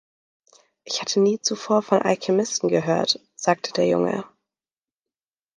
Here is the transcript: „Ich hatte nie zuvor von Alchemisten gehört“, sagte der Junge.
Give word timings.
„Ich 0.83 0.99
hatte 0.99 1.19
nie 1.19 1.39
zuvor 1.39 1.83
von 1.83 2.01
Alchemisten 2.01 2.69
gehört“, 2.69 3.19
sagte 3.35 3.71
der 3.71 3.85
Junge. 3.85 4.25